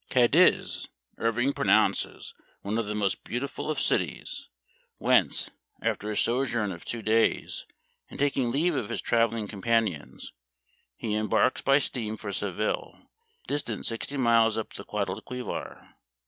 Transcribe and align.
Cadiz 0.09 0.87
Irving 1.19 1.53
pronounces 1.53 2.33
one 2.63 2.79
of 2.79 2.87
the 2.87 2.95
most 2.95 3.23
beautiful 3.23 3.69
of 3.69 3.79
cities, 3.79 4.49
whence, 4.97 5.51
after 5.79 6.09
a 6.09 6.17
sojourn 6.17 6.71
of 6.71 6.83
two 6.83 7.03
days, 7.03 7.67
and 8.09 8.17
taking 8.17 8.49
leave 8.49 8.73
of 8.73 8.89
his 8.89 8.99
traveling 8.99 9.47
companions, 9.47 10.33
he 10.97 11.13
embarks 11.13 11.61
by 11.61 11.77
steam 11.77 12.17
for 12.17 12.31
Seville, 12.31 13.11
distant 13.45 13.85
sixty 13.85 14.17
miles 14.17 14.57
up 14.57 14.73
the 14.73 14.85
Guadalquivir. 14.85 15.93